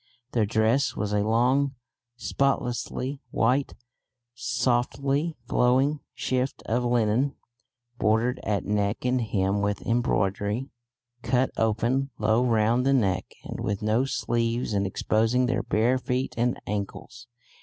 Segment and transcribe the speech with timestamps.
[0.31, 1.75] Their dress was a long
[2.15, 3.75] spotlessly white
[4.33, 7.35] softly flowing shift of linen,
[7.99, 10.71] bordered at neck and hem with embroidery,
[11.21, 16.33] cut open low round the neck, and with no sleeves and exposing their bare feet
[16.35, 17.27] and ankles.